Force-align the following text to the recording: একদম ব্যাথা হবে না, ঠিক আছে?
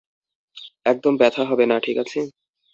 একদম 0.85 1.13
ব্যাথা 1.17 1.43
হবে 1.45 1.65
না, 1.65 1.75
ঠিক 1.83 1.97
আছে? 1.97 2.19